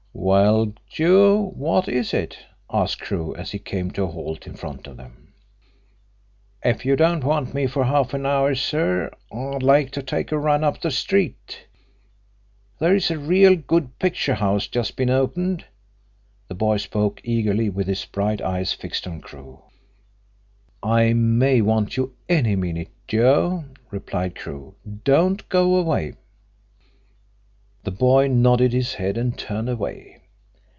"Well, 0.13 0.73
Joe, 0.87 1.51
what 1.55 1.89
is 1.89 2.13
it?" 2.13 2.37
asked 2.71 2.99
Crewe, 2.99 3.33
as 3.35 3.51
he 3.51 3.59
came 3.59 3.89
to 3.91 4.03
a 4.03 4.07
halt 4.11 4.45
in 4.45 4.53
front 4.53 4.85
of 4.85 4.95
them. 4.97 5.33
"If 6.63 6.85
you 6.85 6.95
don't 6.95 7.23
want 7.23 7.53
me 7.53 7.65
for 7.65 7.83
half 7.85 8.13
an 8.13 8.25
hour, 8.25 8.53
sir, 8.53 9.09
I'd 9.31 9.63
like 9.63 9.89
to 9.91 10.03
take 10.03 10.31
a 10.31 10.37
run 10.37 10.63
up 10.63 10.79
the 10.79 10.91
street. 10.91 11.65
There 12.79 12.95
is 12.95 13.09
a 13.09 13.17
real 13.17 13.55
good 13.55 13.97
picture 13.99 14.35
house 14.35 14.67
just 14.67 14.95
been 14.95 15.09
opened." 15.09 15.65
The 16.49 16.55
boy 16.55 16.77
spoke 16.77 17.19
eagerly, 17.23 17.69
with 17.69 17.87
his 17.87 18.05
bright 18.05 18.41
eyes 18.41 18.73
fixed 18.73 19.07
on 19.07 19.21
Crewe. 19.21 19.61
"I 20.83 21.13
may 21.13 21.61
want 21.61 21.97
you 21.97 22.13
any 22.29 22.55
minute, 22.55 22.89
Joe," 23.07 23.65
replied 23.89 24.35
Crewe. 24.35 24.75
"Don't 25.03 25.49
go 25.49 25.75
away." 25.77 26.13
The 27.83 27.89
boy 27.91 28.27
nodded 28.27 28.73
his 28.73 28.93
head, 28.93 29.17
and 29.17 29.35
turned 29.35 29.67
away. 29.67 30.17